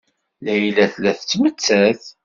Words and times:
Layla 0.45 0.85
tella 0.93 1.11
tettmettat. 1.17 2.03